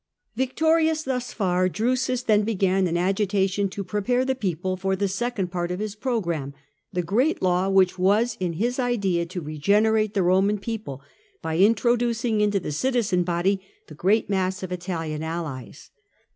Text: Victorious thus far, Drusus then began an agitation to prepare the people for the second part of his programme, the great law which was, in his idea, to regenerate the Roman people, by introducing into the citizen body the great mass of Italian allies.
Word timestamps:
Victorious 0.35 1.03
thus 1.03 1.31
far, 1.31 1.69
Drusus 1.69 2.23
then 2.23 2.41
began 2.41 2.87
an 2.87 2.97
agitation 2.97 3.69
to 3.69 3.83
prepare 3.83 4.25
the 4.25 4.33
people 4.33 4.75
for 4.75 4.95
the 4.95 5.07
second 5.07 5.51
part 5.51 5.69
of 5.69 5.77
his 5.77 5.93
programme, 5.93 6.55
the 6.91 7.03
great 7.03 7.39
law 7.43 7.69
which 7.69 7.99
was, 7.99 8.35
in 8.39 8.53
his 8.53 8.79
idea, 8.79 9.27
to 9.27 9.41
regenerate 9.41 10.15
the 10.15 10.23
Roman 10.23 10.57
people, 10.57 11.03
by 11.43 11.59
introducing 11.59 12.41
into 12.41 12.59
the 12.59 12.71
citizen 12.71 13.23
body 13.23 13.61
the 13.85 13.93
great 13.93 14.27
mass 14.27 14.63
of 14.63 14.71
Italian 14.71 15.21
allies. 15.21 15.91